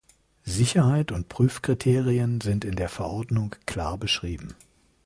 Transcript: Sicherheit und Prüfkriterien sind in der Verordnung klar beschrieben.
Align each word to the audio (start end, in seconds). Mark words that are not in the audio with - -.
Sicherheit 0.45 1.11
und 1.11 1.29
Prüfkriterien 1.29 2.41
sind 2.41 2.65
in 2.65 2.75
der 2.75 2.89
Verordnung 2.89 3.55
klar 3.67 3.99
beschrieben. 3.99 4.55